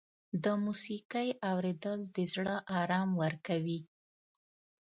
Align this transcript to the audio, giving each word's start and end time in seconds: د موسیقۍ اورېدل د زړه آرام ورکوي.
د 0.43 0.45
موسیقۍ 0.65 1.29
اورېدل 1.51 1.99
د 2.15 2.17
زړه 2.33 2.55
آرام 2.79 3.09
ورکوي. 3.23 3.79